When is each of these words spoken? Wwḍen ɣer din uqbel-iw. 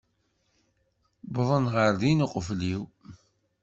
Wwḍen 1.33 1.65
ɣer 1.73 1.91
din 1.99 2.25
uqbel-iw. 2.25 2.81